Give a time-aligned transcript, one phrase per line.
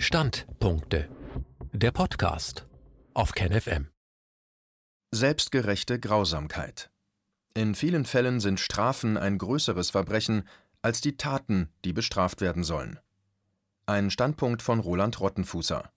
[0.00, 1.08] Standpunkte.
[1.72, 2.68] Der Podcast
[3.14, 3.88] auf KenFM.
[5.10, 6.88] Selbstgerechte Grausamkeit.
[7.52, 10.44] In vielen Fällen sind Strafen ein größeres Verbrechen
[10.82, 13.00] als die Taten, die bestraft werden sollen.
[13.86, 15.90] Ein Standpunkt von Roland Rottenfußer.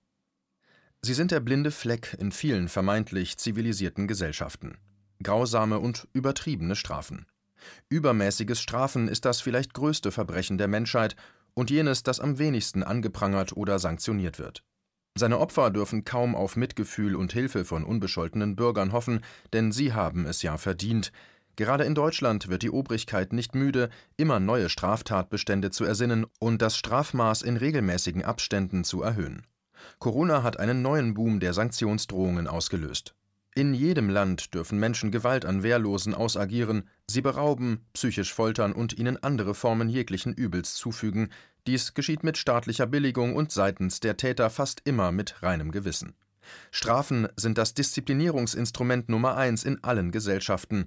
[1.03, 4.79] Sie sind der blinde Fleck in vielen vermeintlich zivilisierten Gesellschaften.
[5.21, 7.27] Grausame und übertriebene Strafen.
[7.89, 11.15] Übermäßiges Strafen ist das vielleicht größte Verbrechen der Menschheit
[11.53, 14.63] und jenes, das am wenigsten angeprangert oder sanktioniert wird.
[15.17, 19.21] Seine Opfer dürfen kaum auf Mitgefühl und Hilfe von unbescholtenen Bürgern hoffen,
[19.51, 21.11] denn sie haben es ja verdient.
[21.57, 26.77] Gerade in Deutschland wird die Obrigkeit nicht müde, immer neue Straftatbestände zu ersinnen und das
[26.77, 29.45] Strafmaß in regelmäßigen Abständen zu erhöhen.
[29.99, 33.15] Corona hat einen neuen Boom der Sanktionsdrohungen ausgelöst.
[33.53, 39.21] In jedem Land dürfen Menschen Gewalt an Wehrlosen ausagieren, sie berauben, psychisch foltern und ihnen
[39.21, 41.29] andere Formen jeglichen Übels zufügen.
[41.67, 46.15] Dies geschieht mit staatlicher Billigung und seitens der Täter fast immer mit reinem Gewissen.
[46.71, 50.85] Strafen sind das Disziplinierungsinstrument Nummer eins in allen Gesellschaften.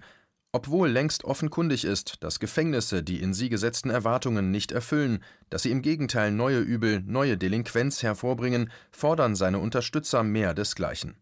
[0.50, 5.70] Obwohl längst offenkundig ist, dass Gefängnisse die in sie gesetzten Erwartungen nicht erfüllen, dass sie
[5.70, 11.16] im Gegenteil neue Übel, neue Delinquenz hervorbringen, fordern seine Unterstützer mehr desgleichen.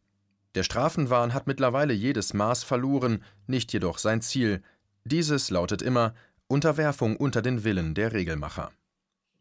[0.54, 4.62] Der Strafenwahn hat mittlerweile jedes Maß verloren, nicht jedoch sein Ziel.
[5.04, 6.14] Dieses lautet immer
[6.46, 8.70] Unterwerfung unter den Willen der Regelmacher.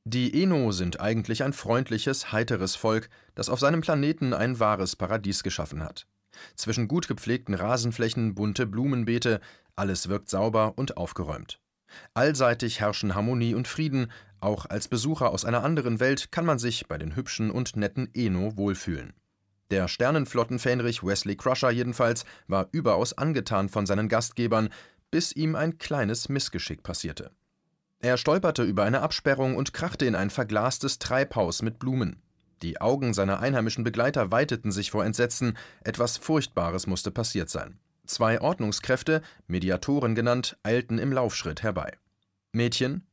[0.06, 5.44] Die Eno sind eigentlich ein freundliches, heiteres Volk, das auf seinem Planeten ein wahres Paradies
[5.44, 6.08] geschaffen hat.
[6.56, 9.42] Zwischen gut gepflegten Rasenflächen, bunte Blumenbeete,
[9.75, 11.59] alles wirkt sauber und aufgeräumt.
[12.14, 16.88] Allseitig herrschen Harmonie und Frieden, auch als Besucher aus einer anderen Welt kann man sich
[16.88, 19.14] bei den hübschen und netten Eno wohlfühlen.
[19.72, 24.70] Der Sternenflottenfähnrich Wesley Crusher jedenfalls war überaus angetan von seinen Gastgebern,
[25.12, 27.32] bis ihm ein kleines Missgeschick passierte.
[28.00, 32.22] Er stolperte über eine Absperrung und krachte in ein verglastes Treibhaus mit Blumen.
[32.62, 37.80] Die Augen seiner einheimischen Begleiter weiteten sich vor Entsetzen, etwas Furchtbares musste passiert sein.
[38.06, 41.94] Zwei Ordnungskräfte, Mediatoren genannt, eilten im Laufschritt herbei.
[42.52, 43.08] Mädchen,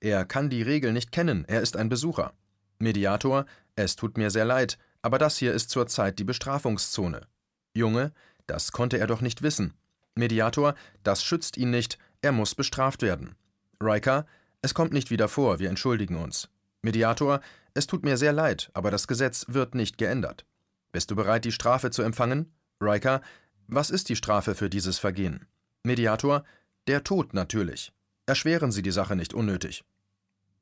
[0.00, 2.32] er kann die Regel nicht kennen, er ist ein Besucher.
[2.80, 7.26] Mediator, es tut mir sehr leid, aber das hier ist zurzeit die Bestrafungszone.
[7.74, 8.12] Junge,
[8.46, 9.74] das konnte er doch nicht wissen.
[10.14, 13.34] Mediator, das schützt ihn nicht, er muss bestraft werden.
[13.80, 14.26] Riker,
[14.62, 16.48] es kommt nicht wieder vor, wir entschuldigen uns.
[16.82, 17.40] Mediator,
[17.74, 20.44] es tut mir sehr leid, aber das Gesetz wird nicht geändert.
[20.92, 22.52] Bist du bereit, die Strafe zu empfangen?
[22.80, 23.20] Riker,
[23.68, 25.46] was ist die Strafe für dieses Vergehen?
[25.84, 26.44] Mediator,
[26.88, 27.92] der Tod natürlich.
[28.26, 29.84] Erschweren Sie die Sache nicht unnötig.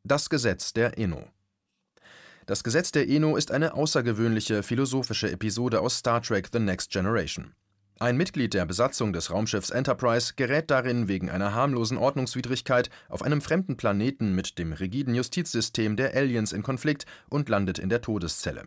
[0.05, 1.29] Das Gesetz der Eno.
[2.49, 7.53] Das Gesetz der Eno ist eine außergewöhnliche philosophische Episode aus Star Trek The Next Generation.
[8.01, 13.43] Ein Mitglied der Besatzung des Raumschiffs Enterprise gerät darin wegen einer harmlosen Ordnungswidrigkeit auf einem
[13.43, 18.65] fremden Planeten mit dem rigiden Justizsystem der Aliens in Konflikt und landet in der Todeszelle.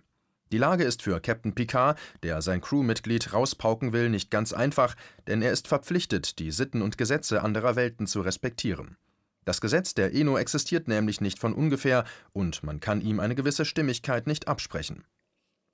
[0.52, 4.94] Die Lage ist für Captain Picard, der sein Crewmitglied rauspauken will, nicht ganz einfach,
[5.26, 8.98] denn er ist verpflichtet, die Sitten und Gesetze anderer Welten zu respektieren.
[9.46, 13.66] Das Gesetz der Eno existiert nämlich nicht von ungefähr und man kann ihm eine gewisse
[13.66, 15.06] Stimmigkeit nicht absprechen.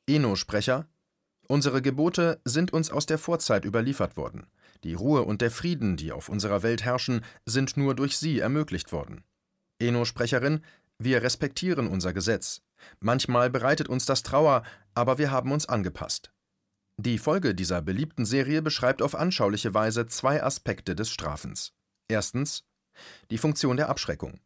[0.07, 0.88] Eno-Sprecher
[1.47, 4.47] Unsere Gebote sind uns aus der Vorzeit überliefert worden.
[4.83, 8.91] Die Ruhe und der Frieden, die auf unserer Welt herrschen, sind nur durch sie ermöglicht
[8.91, 9.23] worden.
[9.79, 10.61] Eno-Sprecherin
[10.97, 12.61] Wir respektieren unser Gesetz.
[12.99, 14.63] Manchmal bereitet uns das Trauer,
[14.94, 16.31] aber wir haben uns angepasst.
[16.97, 21.73] Die Folge dieser beliebten Serie beschreibt auf anschauliche Weise zwei Aspekte des Strafens.
[22.07, 22.66] Erstens
[23.31, 24.40] die Funktion der Abschreckung.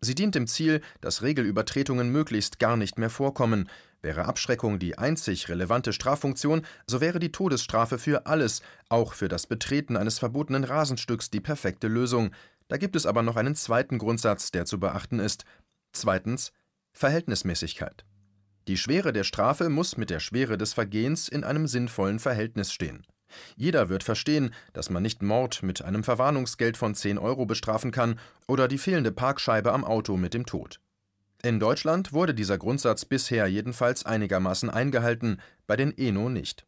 [0.00, 3.68] Sie dient dem Ziel, dass Regelübertretungen möglichst gar nicht mehr vorkommen.
[4.00, 9.48] Wäre Abschreckung die einzig relevante Straffunktion, so wäre die Todesstrafe für alles, auch für das
[9.48, 12.30] Betreten eines verbotenen Rasenstücks, die perfekte Lösung.
[12.68, 15.44] Da gibt es aber noch einen zweiten Grundsatz, der zu beachten ist.
[15.92, 16.52] Zweitens
[16.92, 18.04] Verhältnismäßigkeit.
[18.68, 23.04] Die Schwere der Strafe muss mit der Schwere des Vergehens in einem sinnvollen Verhältnis stehen.
[23.56, 28.18] Jeder wird verstehen, dass man nicht Mord mit einem Verwarnungsgeld von 10 Euro bestrafen kann
[28.46, 30.80] oder die fehlende Parkscheibe am Auto mit dem Tod.
[31.42, 36.66] In Deutschland wurde dieser Grundsatz bisher jedenfalls einigermaßen eingehalten, bei den Eno nicht.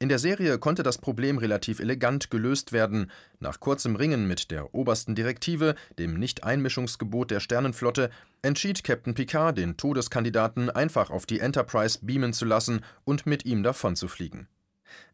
[0.00, 3.10] In der Serie konnte das Problem relativ elegant gelöst werden.
[3.40, 8.10] Nach kurzem Ringen mit der obersten Direktive, dem Nicht-Einmischungsgebot der Sternenflotte,
[8.40, 13.64] entschied Captain Picard, den Todeskandidaten einfach auf die Enterprise beamen zu lassen und mit ihm
[13.64, 14.46] davonzufliegen.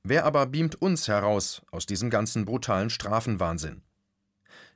[0.02, 3.82] Wer aber beamt uns heraus aus diesem ganzen brutalen Strafenwahnsinn?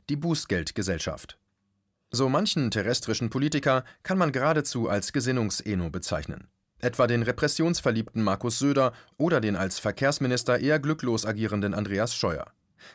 [0.08, 1.38] Die Bußgeldgesellschaft.
[2.10, 6.48] So manchen terrestrischen Politiker kann man geradezu als Gesinnungseno bezeichnen.
[6.80, 12.46] Etwa den repressionsverliebten Markus Söder oder den als Verkehrsminister eher glücklos agierenden Andreas Scheuer.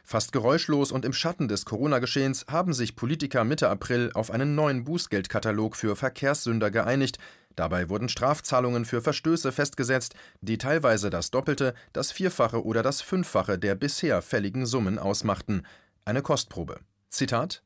[0.03, 4.83] Fast geräuschlos und im Schatten des Corona-Geschehens haben sich Politiker Mitte April auf einen neuen
[4.83, 7.18] Bußgeldkatalog für Verkehrssünder geeinigt.
[7.56, 13.59] Dabei wurden Strafzahlungen für Verstöße festgesetzt, die teilweise das Doppelte, das Vierfache oder das Fünffache
[13.59, 15.63] der bisher fälligen Summen ausmachten.
[16.06, 16.79] Eine Kostprobe.
[17.09, 17.63] Zitat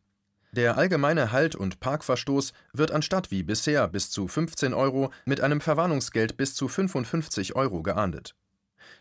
[0.54, 5.62] der allgemeine Halt- und Parkverstoß wird anstatt wie bisher bis zu 15 Euro mit einem
[5.62, 8.34] Verwarnungsgeld bis zu 55 Euro geahndet.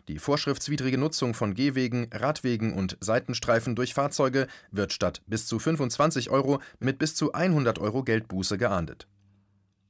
[0.07, 6.29] Die vorschriftswidrige Nutzung von Gehwegen, Radwegen und Seitenstreifen durch Fahrzeuge wird statt bis zu 25
[6.29, 9.07] Euro mit bis zu 100 Euro Geldbuße geahndet.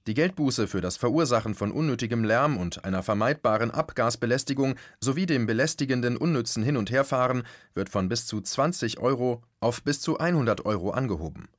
[0.07, 6.17] Die Geldbuße für das Verursachen von unnötigem Lärm und einer vermeidbaren Abgasbelästigung sowie dem belästigenden
[6.17, 7.43] unnützen Hin- und Herfahren
[7.73, 11.49] wird von bis zu 20 Euro auf bis zu 100 Euro angehoben.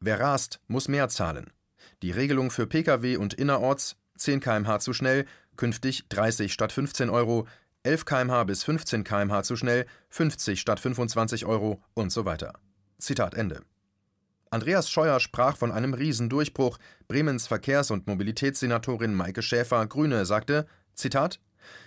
[0.00, 1.50] Wer rast, muss mehr zahlen.
[2.02, 5.24] Die Regelung für Pkw und innerorts 10 km/h zu schnell,
[5.56, 7.46] künftig 30 statt 15 Euro,
[7.88, 12.52] 11 km/h bis 15 km/h zu schnell, 50 statt 25 Euro und so weiter.
[12.98, 13.62] Zitat Ende.
[14.50, 16.76] Andreas Scheuer sprach von einem Riesendurchbruch.
[17.06, 21.40] Bremens Verkehrs- und Mobilitätssenatorin Maike Schäfer, Grüne, sagte: Zitat: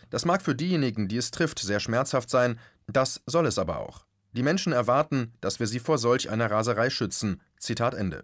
[0.09, 4.05] Das mag für diejenigen, die es trifft, sehr schmerzhaft sein, das soll es aber auch.
[4.31, 7.41] Die Menschen erwarten, dass wir sie vor solch einer Raserei schützen.
[7.59, 8.23] Zitat Ende.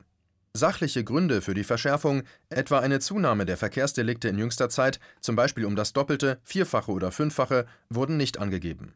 [0.53, 5.65] Sachliche Gründe für die Verschärfung, etwa eine Zunahme der Verkehrsdelikte in jüngster Zeit, zum Beispiel
[5.65, 8.93] um das Doppelte, Vierfache oder Fünffache, wurden nicht angegeben.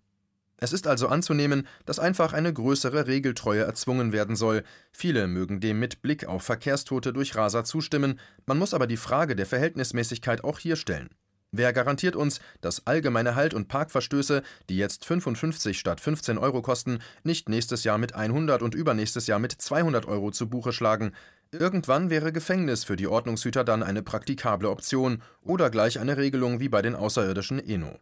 [0.64, 4.64] Es ist also anzunehmen, dass einfach eine größere Regeltreue erzwungen werden soll.
[4.92, 9.36] Viele mögen dem mit Blick auf Verkehrstote durch Raser zustimmen, man muss aber die Frage
[9.36, 11.10] der Verhältnismäßigkeit auch hier stellen.
[11.54, 17.00] Wer garantiert uns, dass allgemeine Halt- und Parkverstöße, die jetzt 55 statt 15 Euro kosten,
[17.24, 21.12] nicht nächstes Jahr mit 100 und übernächstes Jahr mit 200 Euro zu Buche schlagen?
[21.54, 26.70] Irgendwann wäre Gefängnis für die Ordnungshüter dann eine praktikable Option oder gleich eine Regelung wie
[26.70, 28.00] bei den außerirdischen Eno.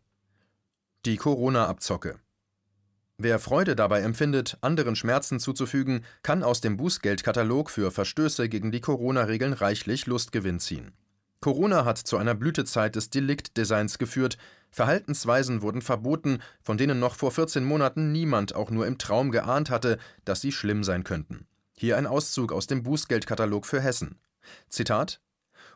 [1.06, 2.20] Die Corona-Abzocke
[3.18, 8.82] Wer Freude dabei empfindet, anderen Schmerzen zuzufügen, kann aus dem Bußgeldkatalog für Verstöße gegen die
[8.82, 10.94] Corona-Regeln reichlich Lustgewinn ziehen.
[11.42, 14.38] Corona hat zu einer Blütezeit des Deliktdesigns geführt.
[14.70, 19.70] Verhaltensweisen wurden verboten, von denen noch vor 14 Monaten niemand auch nur im Traum geahnt
[19.70, 21.48] hatte, dass sie schlimm sein könnten.
[21.82, 24.20] Hier ein Auszug aus dem Bußgeldkatalog für Hessen.
[24.68, 25.22] Zitat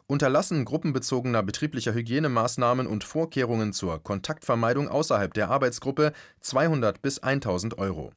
[0.05, 6.11] Unterlassen gruppenbezogener betrieblicher Hygienemaßnahmen und Vorkehrungen zur Kontaktvermeidung außerhalb der Arbeitsgruppe
[6.41, 8.11] 200 bis 1000 Euro.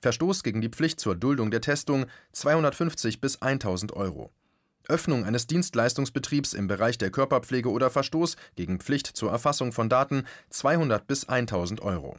[0.00, 4.32] Verstoß gegen die Pflicht zur Duldung der Testung 250 bis 1000 Euro.
[4.88, 10.24] Öffnung eines Dienstleistungsbetriebs im Bereich der Körperpflege oder Verstoß gegen Pflicht zur Erfassung von Daten
[10.48, 12.16] 200 bis 1000 Euro.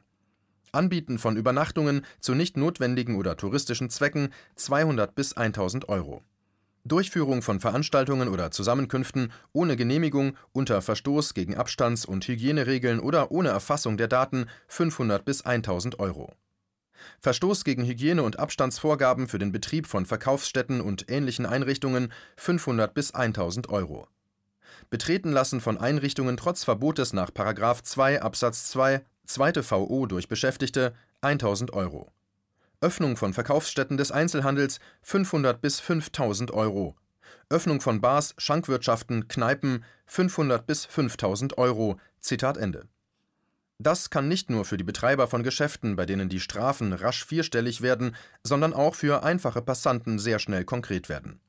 [0.72, 6.22] Anbieten von Übernachtungen zu nicht notwendigen oder touristischen Zwecken 200 bis 1000 Euro.
[6.86, 13.50] Durchführung von Veranstaltungen oder Zusammenkünften ohne Genehmigung, unter Verstoß gegen Abstands- und Hygieneregeln oder ohne
[13.50, 16.34] Erfassung der Daten 500 bis 1000 Euro.
[17.22, 23.14] Verstoß gegen Hygiene- und Abstandsvorgaben für den Betrieb von Verkaufsstätten und ähnlichen Einrichtungen 500 bis
[23.14, 24.08] 1000 Euro.
[24.90, 31.72] Betreten lassen von Einrichtungen trotz Verbotes nach 2 Absatz 2 zweite VO durch Beschäftigte 1000
[31.74, 32.12] Euro.
[32.82, 36.96] Öffnung von Verkaufsstätten des Einzelhandels 500 bis 5000 Euro.
[37.50, 42.00] Öffnung von Bars, Schankwirtschaften, Kneipen 500 bis 5000 Euro.
[42.20, 42.88] Zitat Ende.
[43.78, 47.82] Das kann nicht nur für die Betreiber von Geschäften, bei denen die Strafen rasch vierstellig
[47.82, 51.40] werden, sondern auch für einfache Passanten sehr schnell konkret werden.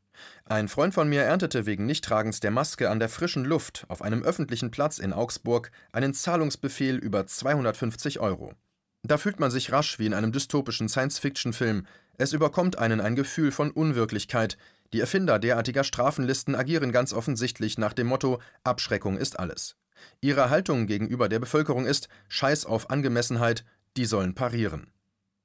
[0.44, 4.22] Ein Freund von mir erntete wegen Nichttragens der Maske an der frischen Luft auf einem
[4.22, 8.54] öffentlichen Platz in Augsburg einen Zahlungsbefehl über 250 Euro.
[9.02, 11.86] Da fühlt man sich rasch wie in einem dystopischen Science-Fiction-Film.
[12.18, 14.58] Es überkommt einen ein Gefühl von Unwirklichkeit.
[14.92, 19.76] Die Erfinder derartiger Strafenlisten agieren ganz offensichtlich nach dem Motto: Abschreckung ist alles.
[20.20, 23.64] Ihre Haltung gegenüber der Bevölkerung ist: Scheiß auf Angemessenheit,
[23.96, 24.92] die sollen parieren.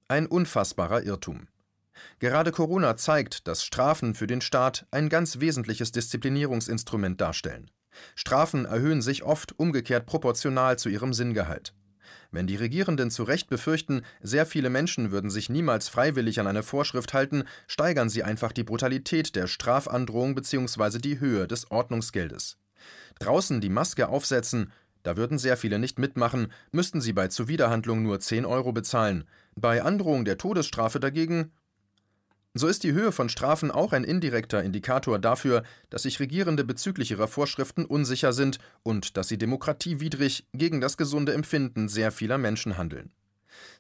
[0.08, 1.48] Ein unfassbarer Irrtum.
[2.20, 7.70] Gerade Corona zeigt, dass Strafen für den Staat ein ganz wesentliches Disziplinierungsinstrument darstellen.
[8.16, 11.74] Strafen erhöhen sich oft umgekehrt proportional zu ihrem Sinngehalt.
[12.32, 16.64] Wenn die Regierenden zu Recht befürchten, sehr viele Menschen würden sich niemals freiwillig an eine
[16.64, 21.00] Vorschrift halten, steigern sie einfach die Brutalität der Strafandrohung bzw.
[21.00, 22.58] die Höhe des Ordnungsgeldes.
[23.20, 24.72] Draußen die Maske aufsetzen,
[25.04, 29.26] da würden sehr viele nicht mitmachen, müssten sie bei Zuwiderhandlung nur 10 Euro bezahlen.
[29.56, 31.52] Bei Androhung der Todesstrafe dagegen
[32.58, 37.12] so ist die Höhe von Strafen auch ein indirekter Indikator dafür, dass sich Regierende bezüglich
[37.12, 42.78] ihrer Vorschriften unsicher sind und dass sie demokratiewidrig gegen das gesunde Empfinden sehr vieler Menschen
[42.78, 43.12] handeln.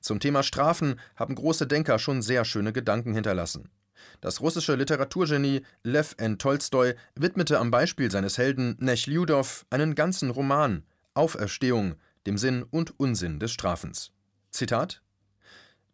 [0.01, 3.70] Zum Thema Strafen haben große Denker schon sehr schöne Gedanken hinterlassen.
[4.20, 6.38] Das russische Literaturgenie Lev N.
[6.38, 11.96] Tolstoi widmete am Beispiel seines Helden Nechludow einen ganzen Roman Auferstehung,
[12.27, 14.12] dem Sinn und Unsinn des Strafens.
[14.51, 15.01] Zitat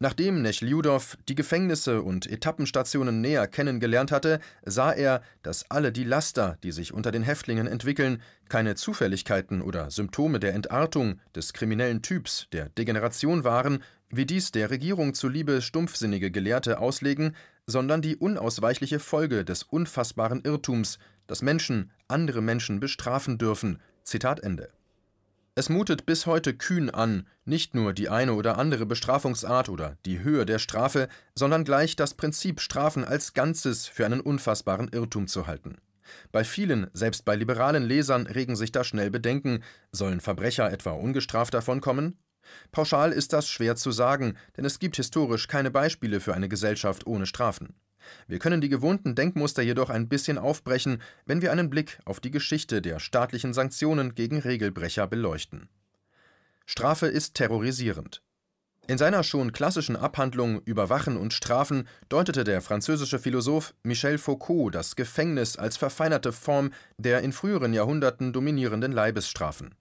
[0.01, 6.57] Nachdem Nechliudow die Gefängnisse und Etappenstationen näher kennengelernt hatte, sah er, dass alle die Laster,
[6.63, 12.47] die sich unter den Häftlingen entwickeln, keine Zufälligkeiten oder Symptome der Entartung, des kriminellen Typs,
[12.51, 17.35] der Degeneration waren, wie dies der Regierung zuliebe stumpfsinnige Gelehrte auslegen,
[17.67, 23.77] sondern die unausweichliche Folge des unfassbaren Irrtums, dass Menschen andere Menschen bestrafen dürfen.
[24.01, 24.71] Zitat Ende.
[25.61, 30.21] Es mutet bis heute kühn an, nicht nur die eine oder andere Bestrafungsart oder die
[30.21, 35.45] Höhe der Strafe, sondern gleich das Prinzip Strafen als Ganzes für einen unfassbaren Irrtum zu
[35.45, 35.77] halten.
[36.31, 41.53] Bei vielen, selbst bei liberalen Lesern, regen sich da schnell Bedenken, sollen Verbrecher etwa ungestraft
[41.53, 42.17] davonkommen?
[42.71, 47.05] Pauschal ist das schwer zu sagen, denn es gibt historisch keine Beispiele für eine Gesellschaft
[47.05, 47.75] ohne Strafen.
[48.27, 52.31] Wir können die gewohnten Denkmuster jedoch ein bisschen aufbrechen, wenn wir einen Blick auf die
[52.31, 55.69] Geschichte der staatlichen Sanktionen gegen Regelbrecher beleuchten.
[56.65, 58.21] Strafe ist terrorisierend.
[58.87, 64.95] In seiner schon klassischen Abhandlung Überwachen und Strafen deutete der französische Philosoph Michel Foucault das
[64.95, 69.75] Gefängnis als verfeinerte Form der in früheren Jahrhunderten dominierenden Leibesstrafen.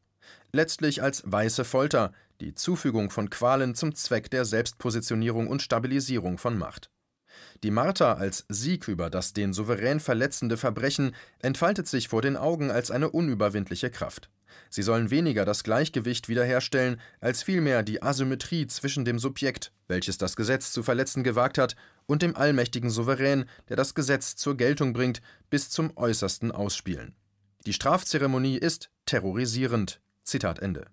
[0.52, 6.58] Letztlich als weiße Folter, die Zufügung von Qualen zum Zweck der Selbstpositionierung und Stabilisierung von
[6.58, 6.90] Macht.
[7.62, 12.70] Die Marter als Sieg über das den Souverän verletzende Verbrechen entfaltet sich vor den Augen
[12.70, 14.30] als eine unüberwindliche Kraft.
[14.68, 20.36] Sie sollen weniger das Gleichgewicht wiederherstellen, als vielmehr die Asymmetrie zwischen dem Subjekt, welches das
[20.36, 25.22] Gesetz zu verletzen gewagt hat, und dem allmächtigen Souverän, der das Gesetz zur Geltung bringt,
[25.50, 27.14] bis zum Äußersten ausspielen.
[27.66, 30.00] Die Strafzeremonie ist terrorisierend.
[30.24, 30.86] Zitat Ende.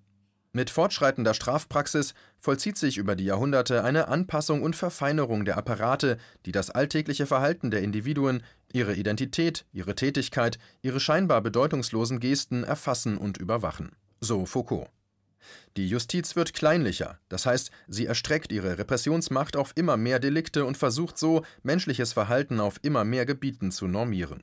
[0.58, 6.52] Mit fortschreitender Strafpraxis vollzieht sich über die Jahrhunderte eine Anpassung und Verfeinerung der Apparate, die
[6.52, 8.42] das alltägliche Verhalten der Individuen,
[8.74, 13.92] ihre Identität, ihre Tätigkeit, ihre scheinbar bedeutungslosen Gesten erfassen und überwachen.
[14.20, 14.90] So Foucault.
[15.78, 20.76] Die Justiz wird kleinlicher, das heißt, sie erstreckt ihre Repressionsmacht auf immer mehr Delikte und
[20.76, 24.42] versucht so, menschliches Verhalten auf immer mehr Gebieten zu normieren.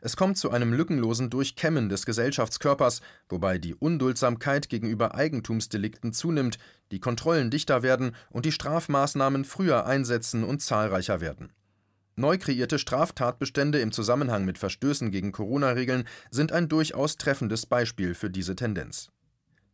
[0.00, 6.58] Es kommt zu einem lückenlosen Durchkämmen des Gesellschaftskörpers, wobei die Unduldsamkeit gegenüber Eigentumsdelikten zunimmt,
[6.90, 11.52] die Kontrollen dichter werden und die Strafmaßnahmen früher einsetzen und zahlreicher werden.
[12.18, 18.30] Neu kreierte Straftatbestände im Zusammenhang mit Verstößen gegen Corona-Regeln sind ein durchaus treffendes Beispiel für
[18.30, 19.10] diese Tendenz.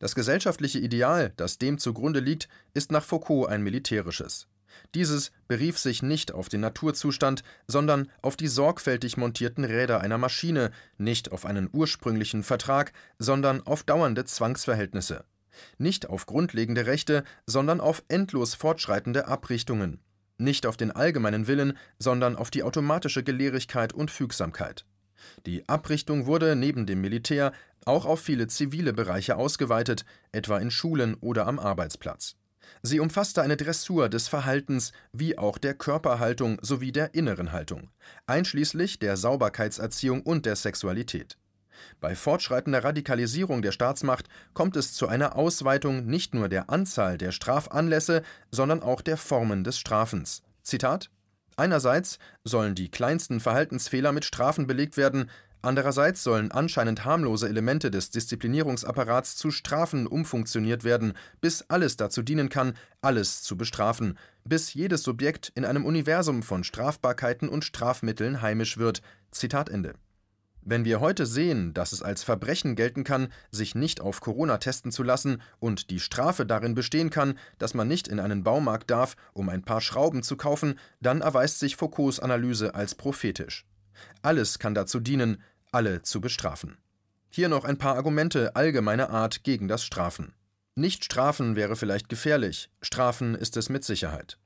[0.00, 4.48] Das gesellschaftliche Ideal, das dem zugrunde liegt, ist nach Foucault ein militärisches.
[4.94, 10.70] Dieses berief sich nicht auf den Naturzustand, sondern auf die sorgfältig montierten Räder einer Maschine,
[10.98, 15.24] nicht auf einen ursprünglichen Vertrag, sondern auf dauernde Zwangsverhältnisse.
[15.78, 20.00] Nicht auf grundlegende Rechte, sondern auf endlos fortschreitende Abrichtungen.
[20.38, 24.84] Nicht auf den allgemeinen Willen, sondern auf die automatische Gelehrigkeit und Fügsamkeit.
[25.46, 27.52] Die Abrichtung wurde neben dem Militär
[27.84, 32.36] auch auf viele zivile Bereiche ausgeweitet, etwa in Schulen oder am Arbeitsplatz.
[32.84, 37.90] Sie umfasste eine Dressur des Verhaltens wie auch der Körperhaltung sowie der inneren Haltung,
[38.26, 41.38] einschließlich der Sauberkeitserziehung und der Sexualität.
[42.00, 47.30] Bei fortschreitender Radikalisierung der Staatsmacht kommt es zu einer Ausweitung nicht nur der Anzahl der
[47.30, 50.42] Strafanlässe, sondern auch der Formen des Strafens.
[50.62, 51.10] Zitat
[51.56, 55.30] Einerseits sollen die kleinsten Verhaltensfehler mit Strafen belegt werden,
[55.64, 62.48] Andererseits sollen anscheinend harmlose Elemente des Disziplinierungsapparats zu Strafen umfunktioniert werden, bis alles dazu dienen
[62.48, 68.76] kann, alles zu bestrafen, bis jedes Subjekt in einem Universum von Strafbarkeiten und Strafmitteln heimisch
[68.76, 69.02] wird.
[69.30, 69.94] Zitat Ende.
[70.64, 74.90] Wenn wir heute sehen, dass es als Verbrechen gelten kann, sich nicht auf Corona testen
[74.90, 79.16] zu lassen und die Strafe darin bestehen kann, dass man nicht in einen Baumarkt darf,
[79.32, 83.64] um ein paar Schrauben zu kaufen, dann erweist sich Foucaults Analyse als prophetisch.
[84.22, 85.42] Alles kann dazu dienen,
[85.72, 86.78] alle zu bestrafen.
[87.30, 90.34] Hier noch ein paar Argumente allgemeiner Art gegen das Strafen.
[90.74, 94.38] Nicht strafen wäre vielleicht gefährlich, strafen ist es mit Sicherheit.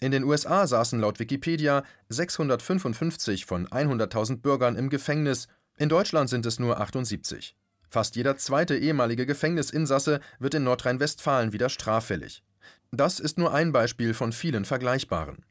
[0.00, 6.44] In den USA saßen laut Wikipedia 655 von 100.000 Bürgern im Gefängnis, in Deutschland sind
[6.44, 7.54] es nur 78.
[7.88, 12.42] Fast jeder zweite ehemalige Gefängnisinsasse wird in Nordrhein-Westfalen wieder straffällig.
[12.90, 15.44] Das ist nur ein Beispiel von vielen vergleichbaren.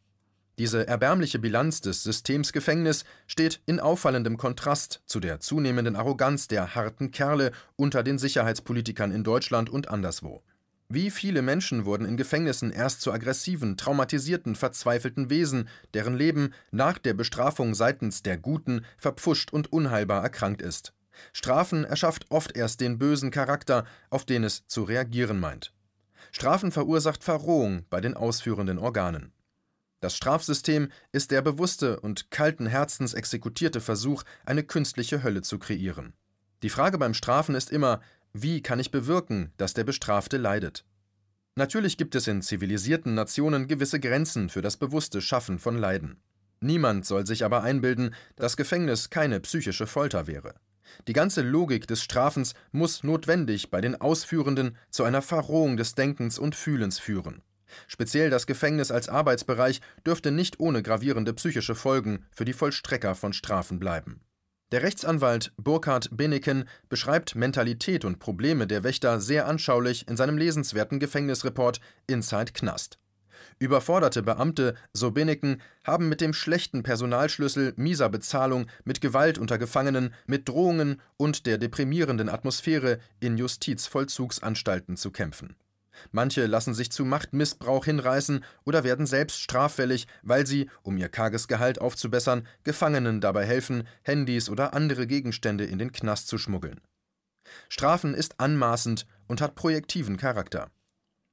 [0.62, 6.75] Diese erbärmliche Bilanz des Systems Gefängnis steht in auffallendem Kontrast zu der zunehmenden Arroganz der
[6.75, 10.44] harten Kerle unter den Sicherheitspolitikern in Deutschland und anderswo.
[10.88, 17.00] Wie viele Menschen wurden in Gefängnissen erst zu aggressiven, traumatisierten, verzweifelten Wesen, deren Leben nach
[17.00, 20.94] der Bestrafung seitens der Guten verpfuscht und unheilbar erkrankt ist.
[21.34, 25.74] Strafen erschafft oft erst den bösen Charakter, auf den es zu reagieren meint.
[26.32, 29.34] Strafen verursacht Verrohung bei den ausführenden Organen.
[30.01, 36.13] Das Strafsystem ist der bewusste und kalten Herzens exekutierte Versuch, eine künstliche Hölle zu kreieren.
[36.63, 38.01] Die Frage beim Strafen ist immer,
[38.34, 40.86] wie kann ich bewirken, dass der Bestrafte leidet?
[41.55, 46.20] Natürlich gibt es in zivilisierten Nationen gewisse Grenzen für das bewusste Schaffen von Leiden.
[46.62, 50.55] Niemand soll sich aber einbilden, dass Gefängnis keine psychische Folter wäre.
[51.08, 56.39] Die ganze Logik des Strafens muss notwendig bei den Ausführenden zu einer Verrohung des Denkens
[56.39, 57.43] und Fühlens führen.
[57.88, 63.34] Speziell das Gefängnis als Arbeitsbereich dürfte nicht ohne gravierende psychische Folgen für die Vollstrecker von
[63.34, 64.22] Strafen bleiben.
[64.72, 70.98] Der Rechtsanwalt Burkhard Beneken beschreibt Mentalität und Probleme der Wächter sehr anschaulich in seinem lesenswerten
[70.98, 72.98] Gefängnisreport Inside Knast.
[73.60, 80.13] Überforderte Beamte, so Beneken, haben mit dem schlechten Personalschlüssel, mieser Bezahlung, mit Gewalt unter Gefangenen,
[80.25, 85.56] mit Drohungen und der deprimierenden Atmosphäre in Justizvollzugsanstalten zu kämpfen.
[86.12, 91.48] Manche lassen sich zu Machtmissbrauch hinreißen oder werden selbst straffällig, weil sie, um ihr karges
[91.48, 96.82] Gehalt aufzubessern, Gefangenen dabei helfen, Handys oder andere Gegenstände in den Knast zu schmuggeln.
[97.70, 100.70] Strafen ist anmaßend und hat projektiven Charakter.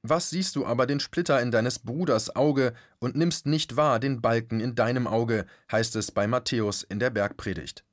[0.01, 4.21] Was siehst du aber den Splitter in deines Bruders Auge und nimmst nicht wahr den
[4.21, 7.83] Balken in deinem Auge, heißt es bei Matthäus in der Bergpredigt.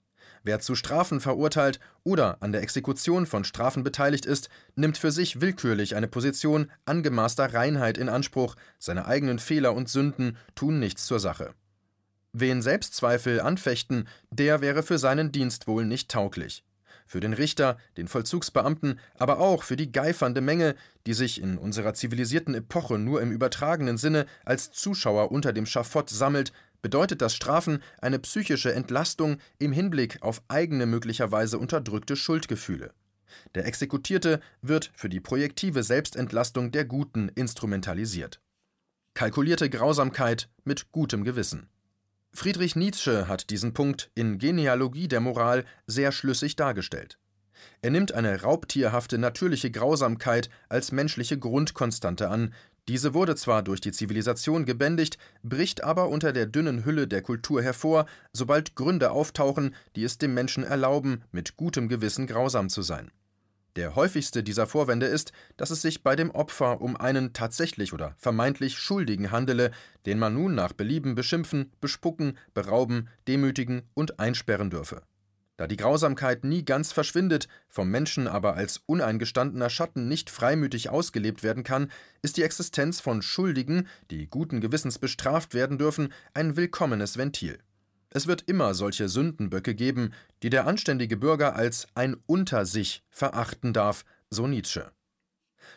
[0.46, 5.40] Wer zu Strafen verurteilt oder an der Exekution von Strafen beteiligt ist, nimmt für sich
[5.40, 11.18] willkürlich eine Position angemaßter Reinheit in Anspruch, seine eigenen Fehler und Sünden tun nichts zur
[11.18, 11.52] Sache.
[12.32, 16.62] Wen Selbstzweifel anfechten, der wäre für seinen Dienst wohl nicht tauglich.
[17.08, 20.76] Für den Richter, den Vollzugsbeamten, aber auch für die geifernde Menge,
[21.06, 26.08] die sich in unserer zivilisierten Epoche nur im übertragenen Sinne als Zuschauer unter dem Schafott
[26.08, 32.92] sammelt, bedeutet das Strafen eine psychische Entlastung im Hinblick auf eigene möglicherweise unterdrückte Schuldgefühle.
[33.54, 38.40] Der Exekutierte wird für die projektive Selbstentlastung der Guten instrumentalisiert.
[39.14, 41.68] Kalkulierte Grausamkeit mit gutem Gewissen.
[42.32, 47.18] Friedrich Nietzsche hat diesen Punkt in Genealogie der Moral sehr schlüssig dargestellt.
[47.80, 52.52] Er nimmt eine raubtierhafte natürliche Grausamkeit als menschliche Grundkonstante an,
[52.88, 57.62] diese wurde zwar durch die Zivilisation gebändigt, bricht aber unter der dünnen Hülle der Kultur
[57.62, 63.10] hervor, sobald Gründe auftauchen, die es dem Menschen erlauben, mit gutem Gewissen grausam zu sein.
[63.74, 68.14] Der häufigste dieser Vorwände ist, dass es sich bei dem Opfer um einen tatsächlich oder
[68.16, 69.70] vermeintlich Schuldigen handele,
[70.06, 75.02] den man nun nach Belieben beschimpfen, bespucken, berauben, demütigen und einsperren dürfe.
[75.56, 81.42] Da die Grausamkeit nie ganz verschwindet, vom Menschen aber als uneingestandener Schatten nicht freimütig ausgelebt
[81.42, 81.90] werden kann,
[82.20, 87.58] ist die Existenz von Schuldigen, die guten Gewissens bestraft werden dürfen, ein willkommenes Ventil.
[88.10, 93.72] Es wird immer solche Sündenböcke geben, die der anständige Bürger als ein Unter sich verachten
[93.72, 94.90] darf, so Nietzsche.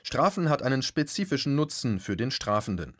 [0.03, 2.95] Strafen hat einen spezifischen Nutzen für den Strafenden.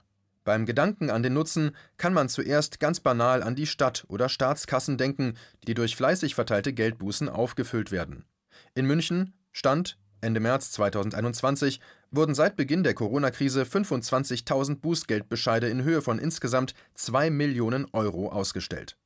[0.49, 4.97] Beim Gedanken an den Nutzen kann man zuerst ganz banal an die Stadt- oder Staatskassen
[4.97, 5.35] denken,
[5.67, 8.25] die durch fleißig verteilte Geldbußen aufgefüllt werden.
[8.73, 16.01] In München stand Ende März 2021 wurden seit Beginn der Corona-Krise 25.000 Bußgeldbescheide in Höhe
[16.01, 18.97] von insgesamt 2 Millionen Euro ausgestellt.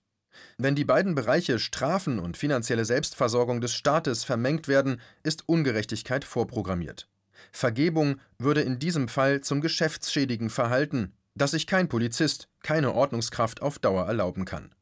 [0.58, 7.10] Wenn die beiden Bereiche Strafen und finanzielle Selbstversorgung des Staates vermengt werden, ist Ungerechtigkeit vorprogrammiert.
[7.51, 13.80] Vergebung würde in diesem Fall zum geschäftsschädigen Verhalten, das sich kein Polizist, keine Ordnungskraft auf
[13.80, 14.74] Dauer erlauben kann.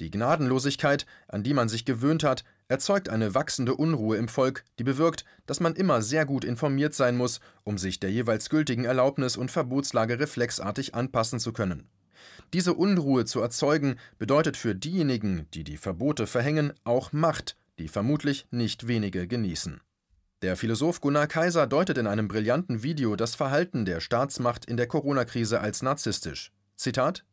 [0.00, 4.84] Die Gnadenlosigkeit, an die man sich gewöhnt hat, erzeugt eine wachsende Unruhe im Volk, die
[4.84, 9.36] bewirkt, dass man immer sehr gut informiert sein muss, um sich der jeweils gültigen Erlaubnis
[9.36, 11.88] und Verbotslage reflexartig anpassen zu können.
[12.52, 18.46] Diese Unruhe zu erzeugen, bedeutet für diejenigen, die die Verbote verhängen, auch Macht, die vermutlich
[18.50, 19.80] nicht wenige genießen.
[20.44, 24.86] Der Philosoph Gunnar Kaiser deutet in einem brillanten Video das Verhalten der Staatsmacht in der
[24.86, 26.52] Corona-Krise als narzisstisch.
[26.76, 27.24] Zitat: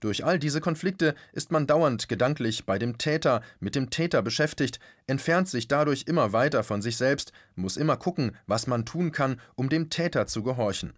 [0.00, 4.80] Durch all diese Konflikte ist man dauernd gedanklich bei dem Täter, mit dem Täter beschäftigt,
[5.06, 9.40] entfernt sich dadurch immer weiter von sich selbst, muss immer gucken, was man tun kann,
[9.54, 10.92] um dem Täter zu gehorchen.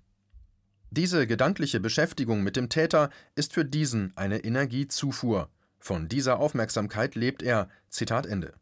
[0.91, 5.51] Diese gedankliche Beschäftigung mit dem Täter ist für diesen eine Energiezufuhr.
[5.79, 7.69] Von dieser Aufmerksamkeit lebt er.
[7.91, 8.55] Zitat Ende.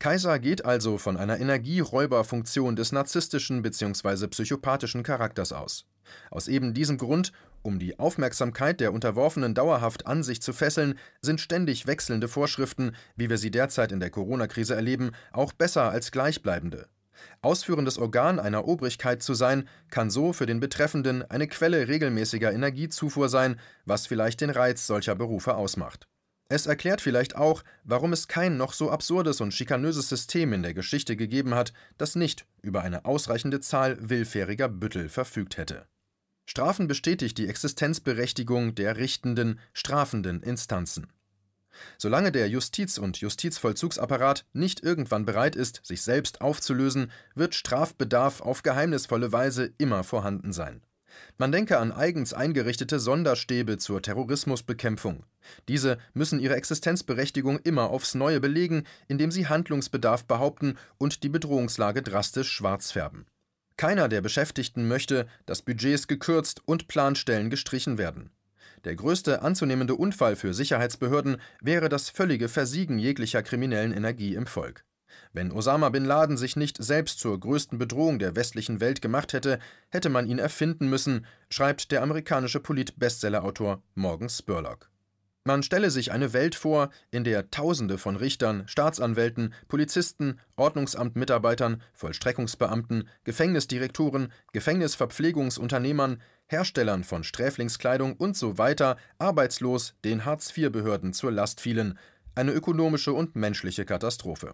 [0.00, 4.28] Kaiser geht also von einer Energieräuberfunktion des narzisstischen bzw.
[4.28, 5.86] psychopathischen Charakters aus.
[6.30, 7.32] Aus eben diesem Grund,
[7.62, 13.28] um die Aufmerksamkeit der Unterworfenen dauerhaft an sich zu fesseln, sind ständig wechselnde Vorschriften, wie
[13.28, 16.86] wir sie derzeit in der Corona-Krise erleben, auch besser als gleichbleibende.
[17.42, 23.28] Ausführendes Organ einer Obrigkeit zu sein, kann so für den Betreffenden eine Quelle regelmäßiger Energiezufuhr
[23.28, 26.07] sein, was vielleicht den Reiz solcher Berufe ausmacht.
[26.50, 30.72] Es erklärt vielleicht auch, warum es kein noch so absurdes und schikanöses System in der
[30.72, 35.86] Geschichte gegeben hat, das nicht über eine ausreichende Zahl willfähriger Büttel verfügt hätte.
[36.46, 41.08] Strafen bestätigt die Existenzberechtigung der richtenden, strafenden Instanzen.
[41.98, 48.62] Solange der Justiz- und Justizvollzugsapparat nicht irgendwann bereit ist, sich selbst aufzulösen, wird Strafbedarf auf
[48.62, 50.82] geheimnisvolle Weise immer vorhanden sein.
[51.36, 55.24] Man denke an eigens eingerichtete Sonderstäbe zur Terrorismusbekämpfung.
[55.68, 62.02] Diese müssen ihre Existenzberechtigung immer aufs Neue belegen, indem sie Handlungsbedarf behaupten und die Bedrohungslage
[62.02, 63.26] drastisch schwarz färben.
[63.76, 68.30] Keiner der Beschäftigten möchte, dass Budgets gekürzt und Planstellen gestrichen werden.
[68.84, 74.84] Der größte anzunehmende Unfall für Sicherheitsbehörden wäre das völlige Versiegen jeglicher kriminellen Energie im Volk.
[75.32, 79.58] Wenn Osama bin Laden sich nicht selbst zur größten Bedrohung der westlichen Welt gemacht hätte,
[79.90, 84.90] hätte man ihn erfinden müssen, schreibt der amerikanische Polit-Bestsellerautor Morgan Spurlock.
[85.48, 93.08] Man stelle sich eine Welt vor, in der Tausende von Richtern, Staatsanwälten, Polizisten, Ordnungsamtmitarbeitern, Vollstreckungsbeamten,
[93.24, 101.98] Gefängnisdirektoren, Gefängnisverpflegungsunternehmern, Herstellern von Sträflingskleidung und so weiter arbeitslos den Hartz-IV-Behörden zur Last fielen,
[102.34, 104.52] eine ökonomische und menschliche Katastrophe.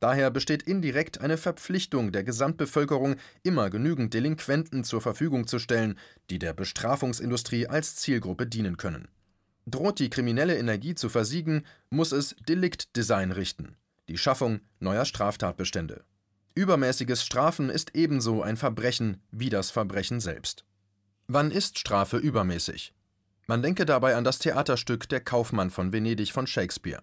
[0.00, 5.98] Daher besteht indirekt eine Verpflichtung der Gesamtbevölkerung, immer genügend Delinquenten zur Verfügung zu stellen,
[6.30, 9.08] die der Bestrafungsindustrie als Zielgruppe dienen können.
[9.66, 13.76] Droht die kriminelle Energie zu versiegen, muss es Deliktdesign richten,
[14.08, 16.02] die Schaffung neuer Straftatbestände.
[16.54, 20.64] Übermäßiges Strafen ist ebenso ein Verbrechen wie das Verbrechen selbst.
[21.28, 22.94] Wann ist Strafe übermäßig?
[23.46, 27.02] Man denke dabei an das Theaterstück Der Kaufmann von Venedig von Shakespeare.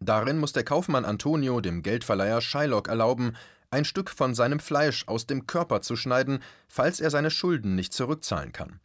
[0.00, 3.36] Darin muss der Kaufmann Antonio dem Geldverleiher Shylock erlauben,
[3.70, 7.92] ein Stück von seinem Fleisch aus dem Körper zu schneiden, falls er seine Schulden nicht
[7.92, 8.80] zurückzahlen kann.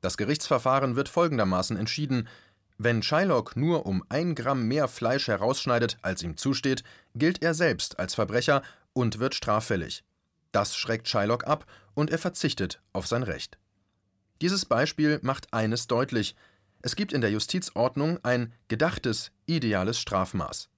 [0.00, 2.28] Das Gerichtsverfahren wird folgendermaßen entschieden:
[2.78, 7.98] Wenn Shylock nur um ein Gramm mehr Fleisch herausschneidet, als ihm zusteht, gilt er selbst
[7.98, 10.04] als Verbrecher und wird straffällig.
[10.52, 13.58] Das schreckt Shylock ab und er verzichtet auf sein Recht.
[14.40, 16.36] Dieses Beispiel macht eines deutlich:
[16.82, 20.68] es gibt in der Justizordnung ein gedachtes, ideales Strafmaß.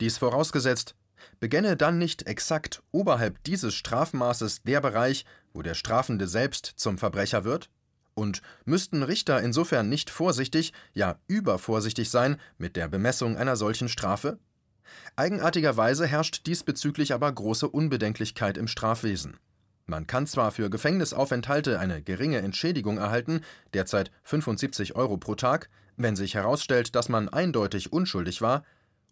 [0.00, 0.94] Dies vorausgesetzt,
[1.40, 7.44] begänne dann nicht exakt oberhalb dieses Strafmaßes der Bereich, wo der Strafende selbst zum Verbrecher
[7.44, 7.70] wird?
[8.14, 14.38] Und müssten Richter insofern nicht vorsichtig, ja übervorsichtig sein mit der Bemessung einer solchen Strafe?
[15.16, 19.38] Eigenartigerweise herrscht diesbezüglich aber große Unbedenklichkeit im Strafwesen.
[19.90, 23.40] Man kann zwar für Gefängnisaufenthalte eine geringe Entschädigung erhalten,
[23.74, 28.64] derzeit 75 Euro pro Tag, wenn sich herausstellt, dass man eindeutig unschuldig war,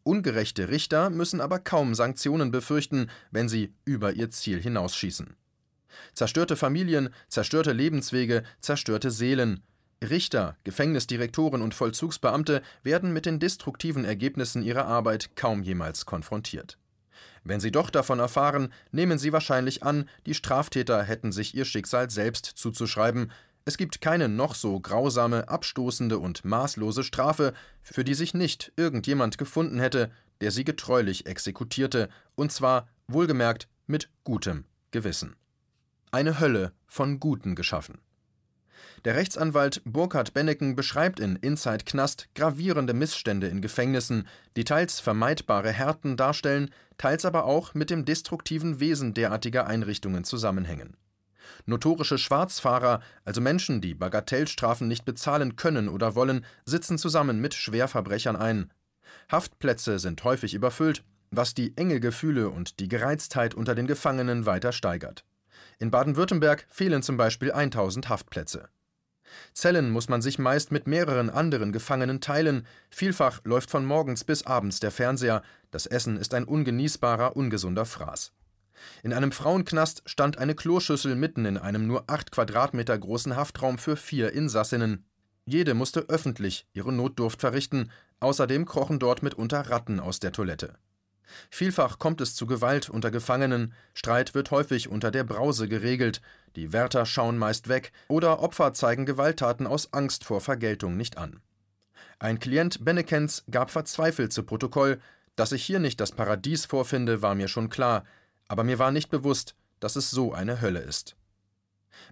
[0.05, 5.35] ungerechte Richter müssen aber kaum Sanktionen befürchten, wenn sie über ihr Ziel hinausschießen.
[6.15, 9.65] Zerstörte Familien, zerstörte Lebenswege, zerstörte Seelen.
[10.01, 16.79] Richter, Gefängnisdirektoren und Vollzugsbeamte werden mit den destruktiven Ergebnissen ihrer Arbeit kaum jemals konfrontiert.
[17.49, 22.11] Wenn Sie doch davon erfahren, nehmen Sie wahrscheinlich an, die Straftäter hätten sich ihr Schicksal
[22.11, 23.33] selbst zuzuschreiben.
[23.65, 29.39] Es gibt keine noch so grausame, abstoßende und maßlose Strafe, für die sich nicht irgendjemand
[29.39, 30.11] gefunden hätte,
[30.43, 35.35] der sie getreulich exekutierte, und zwar, wohlgemerkt, mit gutem Gewissen.
[36.11, 37.99] Eine Hölle von Guten geschaffen.
[39.05, 45.73] Der Rechtsanwalt Burkhard Benneken beschreibt in Inside Knast gravierende Missstände in Gefängnissen, die teils vermeidbare
[45.73, 50.97] Härten darstellen, teils aber auch mit dem destruktiven Wesen derartiger Einrichtungen zusammenhängen.
[51.67, 58.37] Notorische Schwarzfahrer, also Menschen, die Bagatellstrafen nicht bezahlen können oder wollen, sitzen zusammen mit Schwerverbrechern
[58.37, 58.71] ein.
[59.31, 64.73] Haftplätze sind häufig überfüllt, was die enge Gefühle und die Gereiztheit unter den Gefangenen weiter
[64.73, 65.25] steigert.
[65.79, 68.69] In Baden-Württemberg fehlen zum Beispiel 1000 Haftplätze.
[69.53, 74.47] Zellen muss man sich meist mit mehreren anderen Gefangenen teilen, vielfach läuft von morgens bis
[74.47, 78.33] abends der Fernseher, das Essen ist ein ungenießbarer, ungesunder Fraß.
[79.03, 83.97] In einem Frauenknast stand eine Kloschüssel mitten in einem nur acht Quadratmeter großen Haftraum für
[83.97, 85.05] vier Insassinnen.
[85.45, 90.75] Jede musste öffentlich ihre Notdurft verrichten, außerdem krochen dort mitunter Ratten aus der Toilette.
[91.51, 96.21] Vielfach kommt es zu Gewalt unter Gefangenen, Streit wird häufig unter der Brause geregelt,
[96.57, 101.41] die Wärter schauen meist weg oder Opfer zeigen Gewalttaten aus Angst vor Vergeltung nicht an.
[102.19, 105.01] Ein Klient Bennekens gab verzweifelt zu Protokoll,
[105.37, 108.05] dass ich hier nicht das Paradies vorfinde, war mir schon klar,
[108.49, 111.15] aber mir war nicht bewusst, dass es so eine Hölle ist.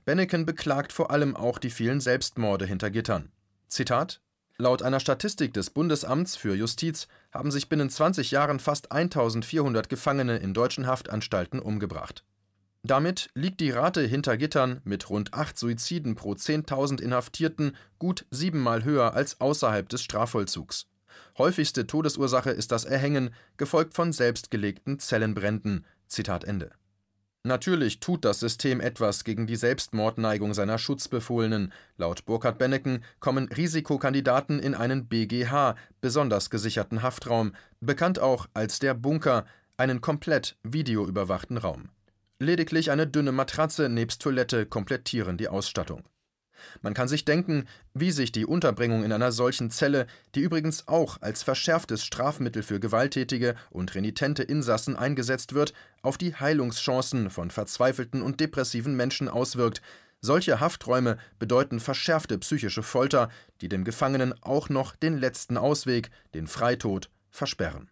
[0.04, 3.32] Benneken beklagt vor allem auch die vielen Selbstmorde hinter Gittern.
[3.68, 4.20] Zitat
[4.58, 10.38] Laut einer Statistik des Bundesamts für Justiz haben sich binnen 20 Jahren fast 1400 Gefangene
[10.38, 12.24] in deutschen Haftanstalten umgebracht.
[12.82, 18.84] Damit liegt die Rate hinter Gittern mit rund 8 Suiziden pro 10.000 Inhaftierten gut siebenmal
[18.84, 20.86] höher als außerhalb des Strafvollzugs.
[21.36, 25.84] Häufigste Todesursache ist das Erhängen, gefolgt von selbstgelegten Zellenbränden.
[26.06, 26.70] Zitat Ende.
[27.46, 31.72] Natürlich tut das System etwas gegen die Selbstmordneigung seiner Schutzbefohlenen.
[31.96, 38.94] Laut Burkhard Benneken kommen Risikokandidaten in einen BGH, besonders gesicherten Haftraum, bekannt auch als der
[38.94, 41.90] Bunker, einen komplett videoüberwachten Raum.
[42.40, 46.02] Lediglich eine dünne Matratze nebst Toilette komplettieren die Ausstattung.
[46.82, 51.20] Man kann sich denken, wie sich die Unterbringung in einer solchen Zelle, die übrigens auch
[51.20, 58.22] als verschärftes Strafmittel für gewalttätige und renitente Insassen eingesetzt wird, auf die Heilungschancen von verzweifelten
[58.22, 59.82] und depressiven Menschen auswirkt.
[60.20, 63.28] Solche Hafträume bedeuten verschärfte psychische Folter,
[63.60, 67.90] die dem Gefangenen auch noch den letzten Ausweg, den Freitod, versperren.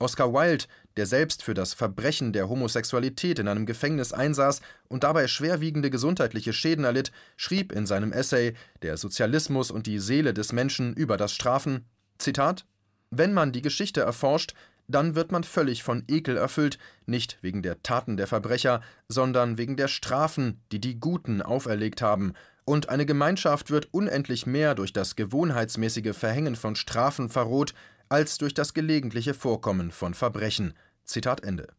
[0.00, 0.64] Oscar Wilde,
[0.96, 6.52] der selbst für das Verbrechen der Homosexualität in einem Gefängnis einsaß und dabei schwerwiegende gesundheitliche
[6.52, 11.32] Schäden erlitt, schrieb in seinem Essay Der Sozialismus und die Seele des Menschen über das
[11.32, 11.84] Strafen:
[12.18, 12.66] Zitat:
[13.10, 14.54] Wenn man die Geschichte erforscht,
[14.88, 19.76] dann wird man völlig von Ekel erfüllt, nicht wegen der Taten der Verbrecher, sondern wegen
[19.76, 25.16] der Strafen, die die Guten auferlegt haben, und eine Gemeinschaft wird unendlich mehr durch das
[25.16, 27.74] gewohnheitsmäßige Verhängen von Strafen verroht,
[28.10, 30.74] als durch das gelegentliche Vorkommen von Verbrechen.
[31.04, 31.72] Zitat Ende.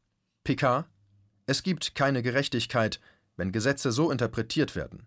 [0.44, 0.90] Picard
[1.46, 3.00] Es gibt keine Gerechtigkeit,
[3.36, 5.06] wenn Gesetze so interpretiert werden.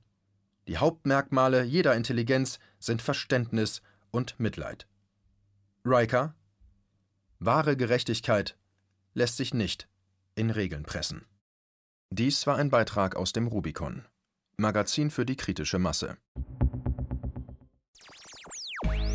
[0.68, 4.86] Die Hauptmerkmale jeder Intelligenz sind Verständnis und Mitleid.
[5.84, 6.34] Riker
[7.38, 8.56] Wahre Gerechtigkeit
[9.14, 9.88] lässt sich nicht
[10.34, 11.26] in Regeln pressen.
[12.10, 14.04] Dies war ein Beitrag aus dem Rubicon,
[14.56, 16.16] Magazin für die kritische Masse.